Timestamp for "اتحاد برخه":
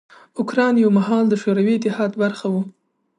1.77-2.47